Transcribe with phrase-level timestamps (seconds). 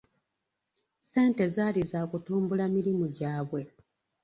[1.01, 3.61] Ssente zaali za kutumbula mirimu gyabwe.